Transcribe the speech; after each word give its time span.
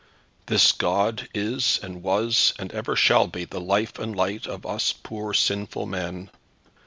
This 0.47 0.71
God 0.71 1.29
is 1.31 1.79
and 1.83 2.01
was 2.01 2.55
and 2.57 2.71
ever 2.71 2.95
shall 2.95 3.27
be 3.27 3.45
the 3.45 3.61
life 3.61 3.99
and 3.99 4.15
light 4.15 4.47
of 4.47 4.65
us 4.65 4.91
poor 4.93 5.31
sinful 5.31 5.85
men. 5.85 6.31